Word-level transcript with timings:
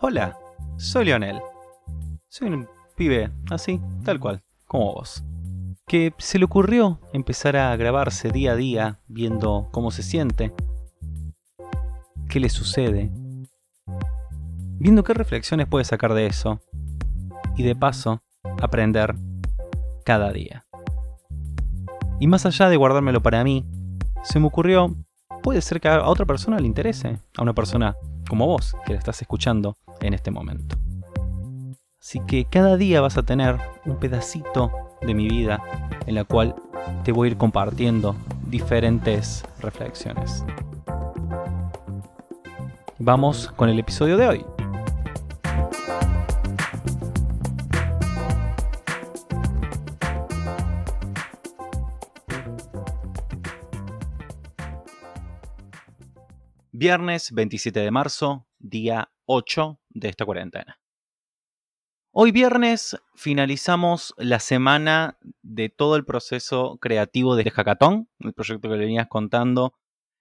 Hola, 0.00 0.38
soy 0.76 1.06
Lionel. 1.06 1.40
Soy 2.28 2.50
un 2.50 2.68
pibe 2.94 3.32
así, 3.50 3.80
tal 4.04 4.20
cual, 4.20 4.44
como 4.64 4.94
vos. 4.94 5.24
Que 5.88 6.14
se 6.18 6.38
le 6.38 6.44
ocurrió 6.44 7.00
empezar 7.12 7.56
a 7.56 7.74
grabarse 7.74 8.30
día 8.30 8.52
a 8.52 8.54
día 8.54 9.00
viendo 9.08 9.68
cómo 9.72 9.90
se 9.90 10.04
siente, 10.04 10.52
qué 12.28 12.38
le 12.38 12.48
sucede, 12.48 13.10
viendo 14.78 15.02
qué 15.02 15.14
reflexiones 15.14 15.66
puede 15.66 15.84
sacar 15.84 16.14
de 16.14 16.26
eso 16.26 16.60
y 17.56 17.64
de 17.64 17.74
paso 17.74 18.22
aprender 18.62 19.16
cada 20.04 20.32
día. 20.32 20.64
Y 22.20 22.28
más 22.28 22.46
allá 22.46 22.68
de 22.68 22.76
guardármelo 22.76 23.20
para 23.20 23.42
mí, 23.42 23.66
se 24.22 24.38
me 24.38 24.46
ocurrió, 24.46 24.94
puede 25.42 25.60
ser 25.60 25.80
que 25.80 25.88
a 25.88 26.06
otra 26.06 26.24
persona 26.24 26.60
le 26.60 26.68
interese, 26.68 27.18
a 27.36 27.42
una 27.42 27.52
persona 27.52 27.96
como 28.28 28.46
vos 28.46 28.76
que 28.86 28.92
la 28.92 28.98
estás 29.00 29.20
escuchando 29.22 29.76
en 30.00 30.14
este 30.14 30.30
momento. 30.30 30.76
Así 32.00 32.20
que 32.26 32.44
cada 32.44 32.76
día 32.76 33.00
vas 33.00 33.18
a 33.18 33.22
tener 33.22 33.58
un 33.84 33.98
pedacito 33.98 34.70
de 35.02 35.14
mi 35.14 35.28
vida 35.28 35.60
en 36.06 36.14
la 36.14 36.24
cual 36.24 36.54
te 37.04 37.12
voy 37.12 37.28
a 37.28 37.30
ir 37.32 37.36
compartiendo 37.36 38.16
diferentes 38.46 39.44
reflexiones. 39.60 40.44
Vamos 42.98 43.48
con 43.56 43.68
el 43.68 43.78
episodio 43.78 44.16
de 44.16 44.26
hoy. 44.26 44.44
Viernes 56.72 57.32
27 57.32 57.80
de 57.80 57.90
marzo, 57.90 58.46
día 58.60 59.10
8 59.26 59.80
de 59.98 60.08
esta 60.08 60.24
cuarentena. 60.24 60.78
Hoy 62.10 62.32
viernes 62.32 62.96
finalizamos 63.14 64.14
la 64.16 64.40
semana 64.40 65.18
de 65.42 65.68
todo 65.68 65.96
el 65.96 66.04
proceso 66.04 66.78
creativo 66.80 67.36
de 67.36 67.50
Hackathon, 67.50 68.08
el 68.20 68.32
proyecto 68.32 68.68
que 68.68 68.76
le 68.76 68.86
venías 68.86 69.08
contando, 69.08 69.74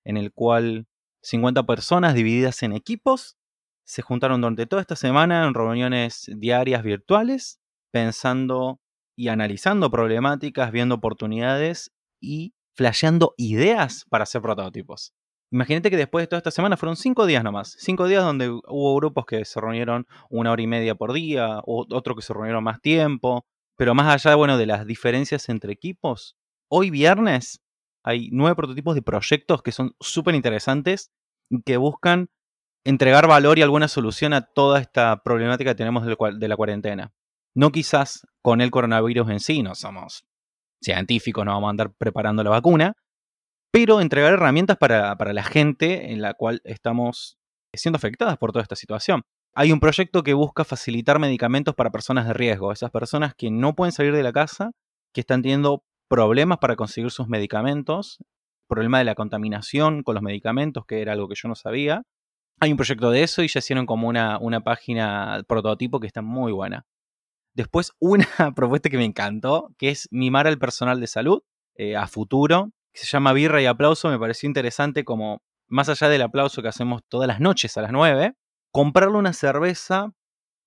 en 0.04 0.18
el 0.18 0.32
cual 0.34 0.88
50 1.22 1.66
personas 1.66 2.14
divididas 2.14 2.62
en 2.64 2.74
equipos 2.74 3.38
se 3.86 4.02
juntaron 4.02 4.42
durante 4.42 4.66
toda 4.66 4.82
esta 4.82 4.98
semana 4.98 5.48
en 5.48 5.54
reuniones 5.54 6.30
diarias 6.36 6.84
virtuales, 6.84 7.60
pensando 7.92 8.82
y 9.16 9.30
analizando 9.30 9.90
problemáticas, 9.90 10.72
viendo 10.72 10.96
oportunidades 10.96 11.94
y 12.22 12.54
flasheando 12.76 13.34
ideas 13.38 14.06
para 14.10 14.24
hacer 14.24 14.42
prototipos. 14.42 15.14
Imagínate 15.50 15.90
que 15.90 15.98
después 15.98 16.24
de 16.24 16.28
toda 16.28 16.40
esta 16.40 16.52
semana 16.52 16.76
fueron 16.76 16.98
cinco 16.98 17.26
días 17.26 17.44
nomás. 17.44 17.76
Cinco 17.80 18.08
días 18.08 18.24
donde 18.24 18.50
hubo 18.50 18.96
grupos 18.96 19.26
que 19.26 19.46
se 19.46 19.62
reunieron 19.62 20.06
una 20.30 20.52
hora 20.52 20.62
y 20.62 20.68
media 20.68 20.96
por 20.96 21.14
día, 21.14 21.62
otro 21.66 22.16
que 22.16 22.22
se 22.22 22.34
reunieron 22.34 22.64
más 22.64 22.82
tiempo. 22.82 23.46
Pero 23.78 23.96
más 23.96 24.14
allá 24.14 24.36
bueno, 24.36 24.58
de 24.58 24.66
las 24.66 24.86
diferencias 24.86 25.50
entre 25.50 25.72
equipos, 25.72 26.36
hoy 26.70 26.90
viernes 26.90 27.62
hay 28.04 28.30
nueve 28.32 28.56
prototipos 28.56 28.96
de 28.96 29.02
proyectos 29.02 29.62
que 29.62 29.72
son 29.72 29.96
súper 30.00 30.36
interesantes 30.36 31.12
y 31.50 31.62
que 31.62 31.78
buscan 31.78 32.30
entregar 32.84 33.28
valor 33.28 33.60
y 33.60 33.62
alguna 33.62 33.88
solución 33.88 34.34
a 34.34 34.42
toda 34.42 34.80
esta 34.80 35.22
problemática 35.24 35.72
que 35.72 35.76
tenemos 35.76 36.06
de 36.06 36.48
la 36.48 36.56
cuarentena. 36.56 37.14
No 37.54 37.72
quizás 37.72 38.26
con 38.42 38.62
el 38.62 38.72
coronavirus 38.72 39.30
en 39.30 39.40
sí, 39.40 39.62
no 39.62 39.76
somos 39.76 40.26
científicos, 40.82 41.46
no 41.46 41.52
vamos 41.52 41.68
a 41.68 41.72
andar 41.72 41.94
preparando 41.98 42.44
la 42.44 42.50
vacuna, 42.52 42.94
pero 43.72 44.02
entregar 44.02 44.34
herramientas 44.34 44.78
para, 44.78 45.16
la 45.16 45.44
gente 45.44 46.12
en 46.12 46.22
la 46.22 46.34
cual 46.34 46.62
estamos 46.64 47.38
siendo 47.74 47.98
afectadas 47.98 48.38
por 48.38 48.52
toda 48.52 48.64
esta 48.64 48.76
situación. 48.76 49.24
Hay 49.54 49.72
un 49.72 49.80
proyecto 49.80 50.24
que 50.24 50.34
busca 50.34 50.64
facilitar 50.64 51.20
medicamentos 51.20 51.76
para 51.76 51.92
personas 51.92 52.28
de 52.28 52.34
riesgo, 52.34 52.72
esas 52.72 52.92
personas 52.92 53.36
que 53.36 53.52
no 53.52 53.76
pueden 53.76 53.92
salir 53.92 54.14
de 54.14 54.24
la 54.24 54.32
casa, 54.32 54.72
que 55.14 55.22
están 55.22 55.42
teniendo 55.42 55.84
problemas 56.10 56.60
para 56.60 56.76
conseguir 56.76 57.12
sus 57.12 57.28
medicamentos, 57.28 58.20
problema 58.68 59.00
de 59.00 59.06
la 59.06 59.16
contaminación 59.16 60.04
con 60.04 60.16
los 60.16 60.24
medicamentos, 60.24 60.86
que 60.86 61.02
era 61.02 61.14
algo 61.14 61.28
que 61.28 61.36
yo 61.36 61.48
no 61.48 61.56
sabía. 61.56 62.04
Hay 62.60 62.72
un 62.72 62.78
proyecto 62.78 63.12
de 63.12 63.24
eso 63.24 63.44
y 63.44 63.48
ya 63.48 63.60
hicieron 63.60 63.86
como 63.86 64.08
una, 64.08 64.40
una 64.40 64.62
página 64.62 65.44
prototipo 65.48 66.00
que 66.00 66.08
está 66.08 66.22
muy 66.22 66.52
buena. 66.52 66.86
Después, 67.56 67.92
una 68.00 68.28
propuesta 68.56 68.90
que 68.90 68.98
me 68.98 69.06
encantó, 69.06 69.74
que 69.78 69.90
es 69.90 70.08
mimar 70.12 70.48
al 70.48 70.60
personal 70.60 71.00
de 71.00 71.08
salud 71.08 71.42
eh, 71.76 71.96
a 71.96 72.08
futuro 72.08 72.72
se 72.98 73.08
llama 73.08 73.34
Birra 73.34 73.62
y 73.62 73.66
Aplauso, 73.66 74.10
me 74.10 74.20
pareció 74.20 74.48
interesante 74.48 75.04
como, 75.04 75.42
más 75.68 75.90
allá 75.90 76.10
del 76.10 76.22
aplauso 76.22 76.62
que 76.62 76.68
hacemos 76.68 77.02
todas 77.08 77.28
las 77.28 77.40
noches 77.40 77.78
a 77.78 77.82
las 77.82 77.92
9, 77.92 78.34
comprarle 78.72 79.18
una 79.18 79.34
cerveza 79.34 80.12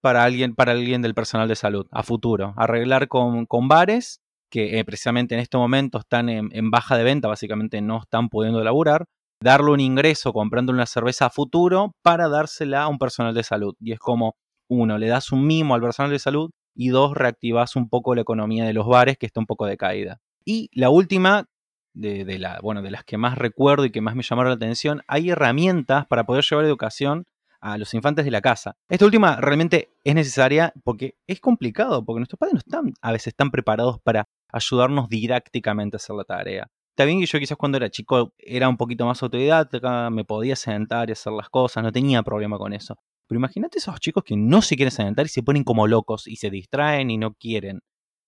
para 0.00 0.24
alguien, 0.24 0.54
para 0.54 0.72
alguien 0.72 1.02
del 1.02 1.14
personal 1.14 1.48
de 1.48 1.56
salud 1.56 1.86
a 1.90 2.02
futuro. 2.02 2.54
Arreglar 2.56 3.08
con, 3.08 3.46
con 3.46 3.68
bares 3.68 4.20
que 4.50 4.78
eh, 4.78 4.84
precisamente 4.84 5.34
en 5.34 5.40
este 5.40 5.56
momento 5.56 5.98
están 5.98 6.28
en, 6.28 6.70
baja 6.70 6.98
de 6.98 7.04
venta, 7.04 7.28
básicamente 7.28 7.80
no 7.80 8.00
están 8.02 8.28
pudiendo 8.28 8.62
laburar, 8.62 9.06
darle 9.42 9.70
un 9.70 9.80
ingreso 9.80 10.32
comprando 10.32 10.72
una 10.72 10.86
cerveza 10.86 11.26
a 11.26 11.30
futuro 11.30 11.92
para 12.02 12.28
dársela 12.28 12.82
a 12.82 12.88
un 12.88 12.98
personal 12.98 13.32
de 13.32 13.44
salud. 13.44 13.74
Y 13.80 13.92
es 13.92 13.98
como, 13.98 14.34
uno, 14.68 14.98
le 14.98 15.06
das 15.06 15.32
un 15.32 15.46
mimo 15.46 15.74
al 15.74 15.80
personal 15.80 16.10
de 16.10 16.18
salud 16.18 16.50
y 16.74 16.88
dos, 16.88 17.14
reactivas 17.14 17.76
un 17.76 17.88
poco 17.88 18.14
la 18.14 18.20
economía 18.22 18.64
de 18.64 18.72
los 18.72 18.86
bares 18.86 19.16
que 19.16 19.26
está 19.26 19.40
un 19.40 19.46
poco 19.46 19.66
de 19.66 19.76
caída. 19.76 20.20
Y 20.44 20.68
la 20.72 20.90
última, 20.90 21.46
de, 21.92 22.38
la, 22.38 22.58
bueno, 22.62 22.82
de 22.82 22.90
las 22.90 23.04
que 23.04 23.18
más 23.18 23.36
recuerdo 23.36 23.84
y 23.84 23.90
que 23.90 24.00
más 24.00 24.14
me 24.14 24.22
llamaron 24.22 24.50
la 24.50 24.56
atención, 24.56 25.02
hay 25.06 25.30
herramientas 25.30 26.06
para 26.06 26.24
poder 26.24 26.44
llevar 26.44 26.64
educación 26.64 27.26
a 27.60 27.76
los 27.76 27.92
infantes 27.94 28.24
de 28.24 28.30
la 28.30 28.40
casa. 28.40 28.76
Esta 28.88 29.04
última 29.04 29.36
realmente 29.36 29.90
es 30.02 30.14
necesaria 30.14 30.72
porque 30.82 31.16
es 31.26 31.40
complicado, 31.40 32.04
porque 32.04 32.20
nuestros 32.20 32.38
padres 32.38 32.54
no 32.54 32.58
están 32.58 32.94
a 33.02 33.12
veces 33.12 33.34
tan 33.34 33.50
preparados 33.50 34.00
para 34.00 34.28
ayudarnos 34.52 35.08
didácticamente 35.08 35.96
a 35.96 35.98
hacer 35.98 36.16
la 36.16 36.24
tarea. 36.24 36.70
Está 36.90 37.04
bien 37.04 37.20
que 37.20 37.26
yo 37.26 37.38
quizás 37.38 37.56
cuando 37.56 37.78
era 37.78 37.88
chico 37.90 38.32
era 38.38 38.68
un 38.68 38.76
poquito 38.76 39.06
más 39.06 39.22
autodidacta, 39.22 40.10
me 40.10 40.24
podía 40.24 40.56
sentar 40.56 41.08
y 41.08 41.12
hacer 41.12 41.32
las 41.32 41.48
cosas, 41.48 41.82
no 41.82 41.92
tenía 41.92 42.22
problema 42.22 42.58
con 42.58 42.72
eso. 42.72 42.96
Pero 43.26 43.38
imagínate 43.38 43.78
esos 43.78 44.00
chicos 44.00 44.24
que 44.24 44.36
no 44.36 44.60
se 44.60 44.74
quieren 44.76 44.90
sentar 44.90 45.26
y 45.26 45.28
se 45.28 45.42
ponen 45.42 45.64
como 45.64 45.86
locos 45.86 46.26
y 46.26 46.36
se 46.36 46.50
distraen 46.50 47.10
y 47.10 47.16
no 47.16 47.34
quieren. 47.34 47.80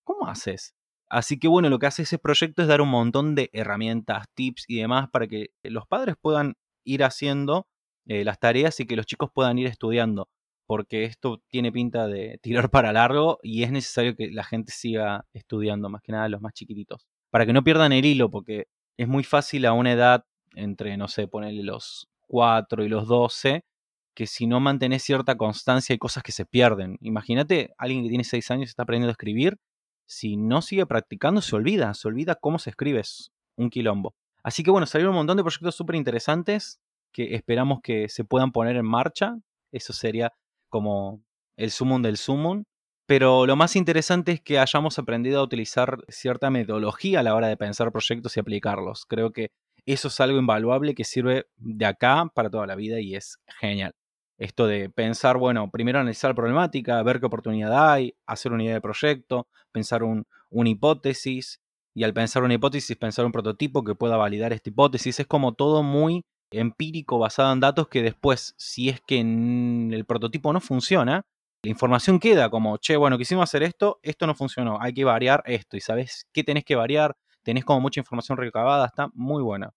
¿Cómo 0.03 0.27
haces? 0.27 0.73
Así 1.09 1.39
que 1.39 1.47
bueno, 1.47 1.69
lo 1.69 1.79
que 1.79 1.85
hace 1.85 2.03
ese 2.03 2.17
proyecto 2.17 2.61
es 2.61 2.67
dar 2.67 2.81
un 2.81 2.89
montón 2.89 3.35
de 3.35 3.49
herramientas, 3.53 4.25
tips 4.33 4.65
y 4.67 4.77
demás 4.77 5.09
para 5.11 5.27
que 5.27 5.51
los 5.63 5.85
padres 5.87 6.15
puedan 6.19 6.55
ir 6.83 7.03
haciendo 7.03 7.67
eh, 8.07 8.23
las 8.23 8.39
tareas 8.39 8.79
y 8.79 8.85
que 8.85 8.95
los 8.95 9.05
chicos 9.05 9.29
puedan 9.33 9.57
ir 9.57 9.67
estudiando, 9.67 10.27
porque 10.65 11.05
esto 11.05 11.41
tiene 11.47 11.71
pinta 11.71 12.07
de 12.07 12.39
tirar 12.41 12.69
para 12.69 12.91
largo 12.91 13.39
y 13.43 13.63
es 13.63 13.71
necesario 13.71 14.15
que 14.15 14.29
la 14.31 14.43
gente 14.43 14.71
siga 14.73 15.25
estudiando, 15.33 15.89
más 15.89 16.01
que 16.01 16.11
nada 16.11 16.27
los 16.29 16.41
más 16.41 16.53
chiquititos, 16.53 17.07
para 17.29 17.45
que 17.45 17.53
no 17.53 17.63
pierdan 17.63 17.93
el 17.93 18.05
hilo, 18.05 18.29
porque 18.29 18.65
es 18.97 19.07
muy 19.07 19.23
fácil 19.23 19.65
a 19.65 19.73
una 19.73 19.93
edad 19.93 20.25
entre, 20.55 20.97
no 20.97 21.07
sé, 21.07 21.27
ponerle 21.27 21.63
los 21.63 22.09
4 22.27 22.83
y 22.83 22.89
los 22.89 23.07
12, 23.07 23.63
que 24.15 24.27
si 24.27 24.47
no 24.47 24.59
mantenés 24.59 25.03
cierta 25.03 25.35
constancia 25.37 25.93
hay 25.93 25.97
cosas 25.97 26.23
que 26.23 26.31
se 26.31 26.45
pierden. 26.45 26.97
Imagínate, 27.01 27.73
alguien 27.77 28.03
que 28.03 28.09
tiene 28.09 28.23
6 28.23 28.51
años 28.51 28.69
está 28.69 28.83
aprendiendo 28.83 29.09
a 29.09 29.13
escribir 29.13 29.57
si 30.05 30.37
no 30.37 30.61
sigue 30.61 30.85
practicando, 30.85 31.41
se 31.41 31.55
olvida, 31.55 31.93
se 31.93 32.07
olvida 32.07 32.35
cómo 32.35 32.59
se 32.59 32.69
escribe, 32.69 32.99
es 32.99 33.31
un 33.55 33.69
quilombo. 33.69 34.15
Así 34.43 34.63
que 34.63 34.71
bueno, 34.71 34.85
salieron 34.85 35.11
un 35.11 35.19
montón 35.19 35.37
de 35.37 35.43
proyectos 35.43 35.75
súper 35.75 35.95
interesantes 35.95 36.79
que 37.13 37.35
esperamos 37.35 37.79
que 37.81 38.09
se 38.09 38.25
puedan 38.25 38.51
poner 38.51 38.75
en 38.75 38.85
marcha. 38.85 39.37
Eso 39.71 39.93
sería 39.93 40.33
como 40.69 41.23
el 41.55 41.71
sumum 41.71 42.01
del 42.01 42.17
sumum. 42.17 42.63
Pero 43.05 43.45
lo 43.45 43.55
más 43.55 43.75
interesante 43.75 44.31
es 44.33 44.41
que 44.41 44.59
hayamos 44.59 44.97
aprendido 44.97 45.39
a 45.39 45.43
utilizar 45.43 45.97
cierta 46.07 46.49
metodología 46.49 47.19
a 47.19 47.23
la 47.23 47.35
hora 47.35 47.47
de 47.47 47.57
pensar 47.57 47.91
proyectos 47.91 48.35
y 48.35 48.39
aplicarlos. 48.39 49.05
Creo 49.05 49.31
que 49.31 49.51
eso 49.85 50.07
es 50.07 50.19
algo 50.21 50.39
invaluable 50.39 50.95
que 50.95 51.03
sirve 51.03 51.45
de 51.57 51.85
acá 51.85 52.25
para 52.33 52.49
toda 52.49 52.65
la 52.65 52.75
vida 52.75 53.01
y 53.01 53.15
es 53.15 53.37
genial. 53.59 53.93
Esto 54.37 54.67
de 54.67 54.89
pensar, 54.89 55.37
bueno, 55.37 55.69
primero 55.69 55.99
analizar 55.99 56.31
la 56.31 56.35
problemática, 56.35 57.01
ver 57.03 57.19
qué 57.19 57.27
oportunidad 57.27 57.91
hay, 57.91 58.15
hacer 58.25 58.51
una 58.51 58.63
idea 58.63 58.75
de 58.75 58.81
proyecto, 58.81 59.47
pensar 59.71 60.03
un, 60.03 60.25
una 60.49 60.69
hipótesis, 60.69 61.61
y 61.93 62.03
al 62.03 62.13
pensar 62.13 62.43
una 62.43 62.55
hipótesis, 62.55 62.97
pensar 62.97 63.25
un 63.25 63.31
prototipo 63.31 63.83
que 63.83 63.95
pueda 63.95 64.17
validar 64.17 64.51
esta 64.53 64.69
hipótesis. 64.69 65.19
Es 65.19 65.27
como 65.27 65.53
todo 65.53 65.83
muy 65.83 66.25
empírico, 66.51 67.19
basado 67.19 67.53
en 67.53 67.59
datos, 67.59 67.87
que 67.87 68.01
después, 68.01 68.55
si 68.57 68.89
es 68.89 69.01
que 69.01 69.19
el 69.19 70.05
prototipo 70.07 70.53
no 70.53 70.59
funciona, 70.59 71.25
la 71.63 71.69
información 71.69 72.19
queda 72.19 72.49
como, 72.49 72.77
che, 72.77 72.97
bueno, 72.97 73.17
quisimos 73.17 73.43
hacer 73.43 73.63
esto, 73.63 73.99
esto 74.03 74.27
no 74.27 74.35
funcionó, 74.35 74.79
hay 74.81 74.93
que 74.93 75.05
variar 75.05 75.43
esto, 75.45 75.77
y 75.77 75.81
sabes 75.81 76.27
qué 76.33 76.43
tenés 76.43 76.65
que 76.65 76.75
variar, 76.75 77.15
tenés 77.43 77.65
como 77.65 77.79
mucha 77.79 78.01
información 78.01 78.37
recabada, 78.37 78.85
está 78.85 79.09
muy 79.13 79.41
buena. 79.41 79.71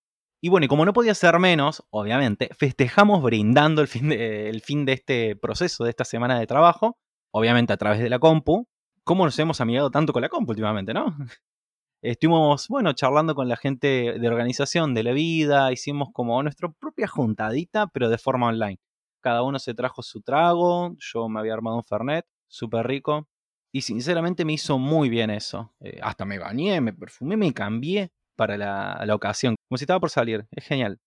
Y 0.46 0.48
bueno, 0.48 0.66
y 0.66 0.69
como 0.69 0.84
no 0.84 0.93
podía 0.93 1.12
ser 1.12 1.40
menos, 1.40 1.82
obviamente, 1.90 2.50
festejamos 2.56 3.20
brindando 3.20 3.82
el 3.82 3.88
fin, 3.88 4.10
de, 4.10 4.48
el 4.48 4.60
fin 4.60 4.84
de 4.84 4.93
este 4.93 5.34
proceso, 5.34 5.82
de 5.82 5.90
esta 5.90 6.04
semana 6.04 6.38
de 6.38 6.46
trabajo, 6.46 6.96
obviamente 7.32 7.72
a 7.72 7.76
través 7.76 7.98
de 7.98 8.08
la 8.08 8.20
compu. 8.20 8.69
¿Cómo 9.02 9.25
nos 9.25 9.37
hemos 9.40 9.60
amigado 9.60 9.90
tanto 9.90 10.12
con 10.12 10.22
la 10.22 10.28
compu 10.28 10.52
últimamente, 10.52 10.94
no? 10.94 11.06
Estuvimos, 12.00 12.69
bueno, 12.69 12.93
charlando 12.93 13.34
con 13.34 13.48
la 13.48 13.56
gente 13.56 14.20
de 14.20 14.28
organización 14.28 14.94
de 14.94 15.02
la 15.02 15.10
vida, 15.10 15.72
hicimos 15.72 16.10
como 16.12 16.40
nuestra 16.44 16.69
propia 16.69 17.08
juntadita, 17.08 17.88
pero 17.88 18.08
de 18.08 18.19
forma 18.19 18.46
online. 18.46 18.78
cada 19.20 19.43
uno 19.43 19.58
se 19.58 19.75
trajo 19.75 20.00
su 20.02 20.20
trago, 20.22 20.94
yo 21.00 21.28
me 21.28 21.40
había 21.40 21.54
armado 21.54 21.75
un 21.75 21.82
Fernet, 21.82 22.25
súper 22.46 22.87
rico, 22.87 23.26
y 23.72 23.81
sinceramente 23.81 24.44
me 24.44 24.52
hizo 24.52 24.78
muy 24.78 25.08
bien 25.08 25.31
eso. 25.31 25.75
Eh, 25.81 25.98
hasta 26.00 26.25
me 26.25 26.38
bañé, 26.38 26.81
me 26.81 26.93
perfumé, 26.93 27.37
me 27.37 27.52
cambié 27.52 28.12
para 28.37 28.56
la, 28.56 29.14
ocasión, 29.14 29.56
como 29.69 29.79
si 29.79 29.85
estaba 29.85 30.01
por 30.01 30.11
salir, 30.11 30.47
es 30.51 30.65
genial. 30.65 31.01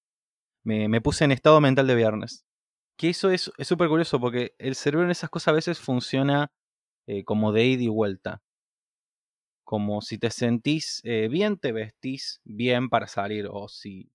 Me, 0.64 1.02
puse 1.02 1.26
en 1.26 1.32
estado 1.32 1.62
mental 1.62 1.88
de 1.88 1.96
viernes. 1.96 2.46
Que 2.98 3.10
eso 3.10 3.32
es 3.32 3.52
súper 3.60 3.88
curioso 3.88 4.20
porque 4.20 4.54
el 4.58 4.76
cerebro 4.76 5.06
en 5.06 5.12
esas 5.12 5.30
cosas 5.30 5.50
a 5.50 5.54
veces 5.54 5.80
funciona 5.80 6.52
eh, 7.08 7.24
como 7.24 7.52
de 7.54 7.66
ida 7.66 7.84
y 7.84 7.88
vuelta. 7.88 8.42
Como 9.64 10.02
si 10.02 10.18
te 10.18 10.32
sentís 10.32 11.02
eh, 11.06 11.28
bien, 11.30 11.58
te 11.58 11.72
vestís 11.72 12.42
bien 12.44 12.90
para 12.90 13.08
salir. 13.08 13.48
O 13.50 13.70
si 13.70 14.12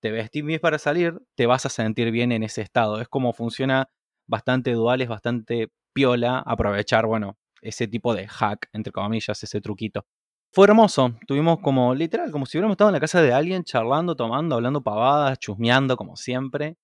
te 0.00 0.10
vestís 0.10 0.44
bien 0.44 0.60
para 0.60 0.78
salir, 0.78 1.22
te 1.36 1.46
vas 1.46 1.66
a 1.66 1.68
sentir 1.68 2.10
bien 2.10 2.32
en 2.32 2.42
ese 2.42 2.62
estado. 2.62 3.00
Es 3.00 3.08
como 3.08 3.32
funciona 3.32 3.88
bastante 4.26 4.72
dual, 4.72 5.00
es 5.00 5.08
bastante 5.08 5.68
piola 5.92 6.40
aprovechar, 6.44 7.06
bueno, 7.06 7.38
ese 7.62 7.86
tipo 7.88 8.14
de 8.14 8.26
hack, 8.26 8.68
entre 8.72 8.92
comillas, 8.92 9.42
ese 9.42 9.60
truquito. 9.60 10.06
Fue 10.54 10.68
hermoso, 10.68 11.16
tuvimos 11.26 11.58
como 11.58 11.96
literal, 11.96 12.30
como 12.30 12.46
si 12.46 12.56
hubiéramos 12.56 12.74
estado 12.74 12.90
en 12.90 12.94
la 12.94 13.00
casa 13.00 13.20
de 13.20 13.32
alguien 13.32 13.64
charlando, 13.64 14.14
tomando, 14.14 14.54
hablando 14.54 14.84
pavadas, 14.84 15.36
chusmeando 15.40 15.96
como 15.96 16.14
siempre. 16.14 16.76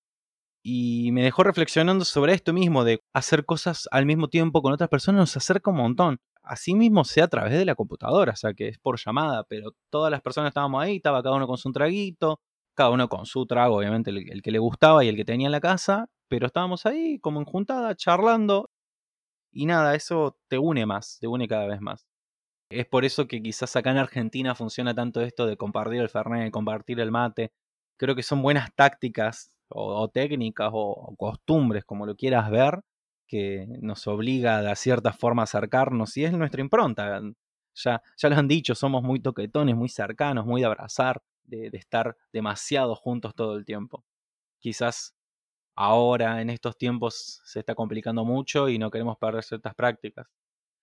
Y 0.65 1.13
me 1.13 1.23
dejó 1.23 1.45
reflexionando 1.45 2.05
sobre 2.05 2.35
esto 2.35 2.53
mismo, 2.53 2.85
de 2.85 3.01
hacer 3.13 3.45
cosas 3.47 3.89
al 3.93 4.07
mismo 4.07 4.29
tiempo 4.29 4.63
con 4.63 4.73
otras 4.73 4.91
personas 4.91 5.21
nos 5.21 5.37
acerca 5.37 5.71
un 5.71 5.77
montón. 5.79 6.21
Así 6.43 6.75
mismo 6.75 7.05
sea 7.05 7.27
a 7.27 7.29
través 7.29 7.53
de 7.53 7.65
la 7.65 7.77
computadora, 7.77 8.33
o 8.33 8.37
sea 8.37 8.55
que 8.55 8.69
es 8.69 8.79
por 8.79 8.99
llamada, 8.99 9.45
pero 9.45 9.73
todas 9.91 10.11
las 10.11 10.23
personas 10.23 10.51
estábamos 10.51 10.83
ahí, 10.83 10.97
estaba 10.97 11.23
cada 11.23 11.37
uno 11.37 11.47
con 11.47 11.59
su 11.59 11.73
traguito, 11.73 12.41
cada 12.75 12.91
uno 12.91 13.09
con 13.09 13.27
su 13.27 13.47
trago, 13.47 13.77
obviamente 13.77 14.11
el, 14.11 14.43
que 14.43 14.51
le 14.51 14.59
gustaba 14.59 15.05
y 15.05 15.09
el 15.09 15.17
que 15.17 15.25
tenía 15.25 15.47
en 15.47 15.53
la 15.53 15.61
casa, 15.61 16.09
pero 16.29 16.47
estábamos 16.47 16.87
ahí 16.87 17.21
como 17.21 17.41
en 17.41 17.47
juntada, 17.47 17.95
charlando, 17.95 18.69
y 19.53 19.67
nada, 19.67 19.95
eso 19.95 20.37
te 20.49 20.59
une 20.59 20.87
más, 20.87 21.19
te 21.21 21.29
une 21.29 21.49
cada 21.49 21.67
vez 21.67 21.81
más. 21.81 22.10
Es 22.71 22.87
por 22.87 23.05
eso 23.05 23.27
que 23.27 23.43
quizás 23.43 23.75
acá 23.77 23.91
en 23.91 23.99
Argentina 23.99 24.55
funciona 24.55 24.95
tanto 24.95 25.21
esto 25.23 25.47
de 25.47 25.57
compartir 25.57 26.01
el 26.01 26.09
fernet, 26.09 26.53
compartir 26.53 27.01
el 27.01 27.11
mate. 27.11 27.53
Creo 27.97 28.15
que 28.15 28.23
son 28.23 28.43
buenas 28.43 28.73
tácticas 28.75 29.51
o, 29.69 30.09
técnicas 30.09 30.71
o, 30.73 31.15
costumbres, 31.17 31.85
como 31.85 32.07
lo 32.07 32.15
quieras 32.17 32.49
ver, 32.51 32.81
que 33.27 33.67
nos 33.81 34.07
obliga 34.07 34.63
de 34.63 34.75
cierta 34.77 35.13
forma 35.13 35.43
a 35.43 35.45
acercarnos 35.45 36.17
y 36.17 36.25
es 36.25 36.33
nuestra 36.33 36.61
impronta. 36.61 37.21
Ya, 37.75 38.03
ya 38.17 38.29
lo 38.29 38.37
han 38.37 38.49
dicho, 38.49 38.75
somos 38.75 39.03
muy 39.03 39.21
toquetones, 39.21 39.75
muy 39.77 39.89
cercanos, 39.89 40.47
muy 40.47 40.61
de 40.61 40.67
abrazar, 40.67 41.23
de, 41.45 41.71
de 41.71 41.79
estar 41.79 42.17
demasiado 42.33 42.95
juntos 42.95 43.35
todo 43.35 43.57
el 43.57 43.65
tiempo. 43.65 44.05
Quizás 44.61 45.15
ahora 45.77 46.43
en 46.43 46.51
estos 46.51 46.77
tiempos 46.79 47.43
se 47.45 47.61
está 47.61 47.75
complicando 47.75 48.25
mucho 48.25 48.69
y 48.69 48.79
no 48.79 48.91
queremos 48.91 49.19
perder 49.19 49.45
ciertas 49.45 49.75
prácticas. 49.75 50.27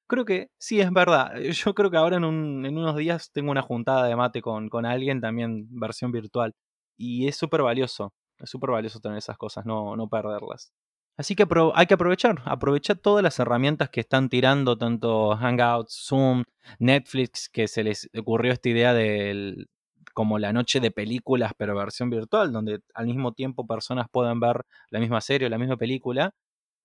Creo 0.07 0.25
que 0.25 0.49
sí, 0.57 0.79
es 0.79 0.91
verdad. 0.91 1.35
Yo 1.51 1.73
creo 1.73 1.91
que 1.91 1.97
ahora 1.97 2.17
en, 2.17 2.23
unos 2.23 2.95
días 2.95 3.31
tengo 3.31 3.51
una 3.51 3.61
juntada 3.61 4.07
de 4.07 4.15
mate 4.15 4.41
con, 4.41 4.85
alguien, 4.85 5.21
también 5.21 5.67
versión 5.69 6.11
virtual. 6.11 6.53
Y 6.97 7.27
es 7.27 7.35
súper 7.35 7.61
valioso. 7.61 8.13
Es 8.39 8.49
súper 8.49 8.71
valioso 8.71 8.99
tener 8.99 9.17
esas 9.17 9.37
cosas, 9.37 9.65
no, 9.65 9.95
no 9.95 10.07
perderlas. 10.07 10.71
Así 11.17 11.35
que 11.35 11.47
hay 11.73 11.87
que 11.87 11.95
aprovechar, 11.95 12.43
aprovechar 12.45 12.97
todas 12.97 13.23
las 13.23 13.39
herramientas 13.39 13.89
que 13.89 14.01
están 14.01 14.29
tirando, 14.29 14.77
tanto 14.77 15.35
Hangouts, 15.35 16.05
Zoom, 16.07 16.43
Netflix, 16.77 17.49
que 17.49 17.67
se 17.67 17.83
les 17.83 18.07
ocurrió 18.15 18.53
esta 18.53 18.69
idea 18.69 18.93
del, 18.93 19.67
como 20.13 20.39
la 20.39 20.53
noche 20.53 20.79
de 20.79 20.91
películas, 20.91 21.53
pero 21.57 21.75
versión 21.75 22.11
virtual, 22.11 22.51
donde 22.51 22.79
al 22.93 23.07
mismo 23.07 23.33
tiempo 23.33 23.65
personas 23.65 24.07
puedan 24.11 24.39
ver 24.39 24.63
la 24.91 24.99
misma 24.99 25.21
serie 25.21 25.47
o 25.47 25.49
la 25.49 25.57
misma 25.57 25.77
película, 25.77 26.33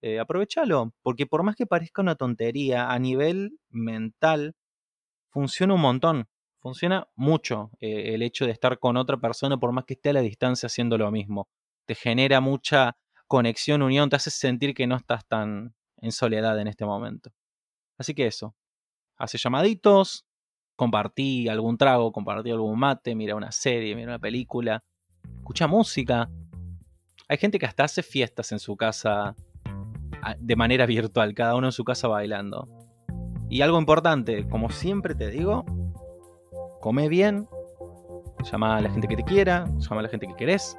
eh, 0.03 0.19
aprovechalo, 0.19 0.93
porque 1.03 1.27
por 1.27 1.45
más 1.45 1.55
que 1.55 1.65
parezca 1.65 2.03
una 2.03 2.17
tontería, 2.17 2.91
a 2.91 2.99
nivel 2.99 3.59
mental 3.71 4.57
funciona 5.31 5.75
un 5.75 5.81
montón, 5.81 6.29
funciona 6.61 7.09
mucho 7.15 7.71
eh, 7.81 8.15
el 8.15 8.23
hecho 8.23 8.45
de 8.45 8.51
estar 8.51 8.81
con 8.81 8.97
otra 8.97 9.17
persona, 9.19 9.57
por 9.59 9.71
más 9.73 9.85
que 9.85 9.95
esté 9.95 10.11
a 10.11 10.15
la 10.15 10.21
distancia 10.21 10.67
haciendo 10.67 10.99
lo 10.99 11.11
mismo. 11.13 11.49
Te 11.87 11.95
genera 11.95 12.41
mucha 12.41 12.97
conexión, 13.29 13.81
unión, 13.81 14.11
te 14.11 14.17
hace 14.17 14.31
sentir 14.31 14.75
que 14.75 14.89
no 14.89 14.97
estás 14.97 15.27
tan 15.27 15.73
en 15.99 16.13
soledad 16.13 16.59
en 16.61 16.67
este 16.67 16.85
momento. 16.85 17.31
Así 17.97 18.13
que 18.13 18.27
eso, 18.27 18.57
hace 19.17 19.39
llamaditos, 19.39 20.27
compartí 20.75 21.49
algún 21.49 21.79
trago, 21.79 22.11
compartí 22.11 22.51
algún 22.51 22.77
mate, 22.77 23.15
mira 23.15 23.37
una 23.37 23.53
serie, 23.53 23.95
mira 23.95 24.09
una 24.09 24.19
película, 24.19 24.83
escucha 25.37 25.69
música. 25.69 26.29
Hay 27.29 27.39
gente 27.39 27.61
que 27.61 27.67
hasta 27.67 27.85
hace 27.85 28.03
fiestas 28.03 28.51
en 28.51 28.59
su 28.59 28.77
casa 28.77 29.37
de 30.39 30.57
manera 30.57 30.87
virtual, 30.87 31.35
cada 31.35 31.55
uno 31.55 31.69
en 31.69 31.73
su 31.73 31.85
casa 31.85 32.09
bailando. 32.09 32.69
Y 33.49 33.63
algo 33.63 33.79
importante, 33.79 34.49
como 34.49 34.71
siempre 34.71 35.15
te 35.15 35.29
digo, 35.29 35.65
come 36.81 37.09
bien, 37.09 37.49
llama 38.51 38.77
a 38.77 38.81
la 38.81 38.91
gente 38.91 39.09
que 39.09 39.17
te 39.17 39.25
quiera, 39.25 39.67
llama 39.79 40.01
a 40.01 40.03
la 40.03 40.09
gente 40.09 40.27
que 40.27 40.35
querés. 40.35 40.77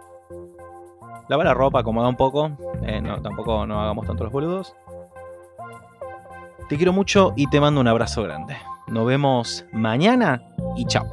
Lava 1.30 1.44
la 1.44 1.54
ropa, 1.54 1.80
acomoda 1.80 2.10
un 2.10 2.18
poco, 2.18 2.58
eh, 2.84 3.02
tampoco 3.22 3.66
no 3.66 3.80
hagamos 3.80 4.06
tanto 4.08 4.24
los 4.24 4.34
boludos. 4.34 4.76
Te 6.68 6.78
quiero 6.78 6.94
mucho 6.94 7.34
y 7.36 7.48
te 7.48 7.62
mando 7.62 7.80
un 7.82 7.88
abrazo 7.88 8.24
grande. 8.24 8.58
Nos 8.88 9.06
vemos 9.06 9.66
mañana 9.72 10.42
y 10.76 10.86
chao. 10.86 11.06